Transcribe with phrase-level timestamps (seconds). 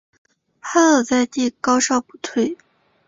[0.61, 2.57] 趴倒在地高烧不退